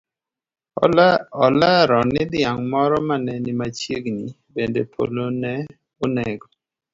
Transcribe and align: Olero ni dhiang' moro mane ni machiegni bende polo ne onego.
Olero 1.45 1.99
ni 2.13 2.21
dhiang' 2.31 2.63
moro 2.71 2.97
mane 3.09 3.33
ni 3.45 3.51
machiegni 3.59 4.25
bende 4.53 4.81
polo 4.93 5.25
ne 5.41 5.53
onego. 6.03 6.47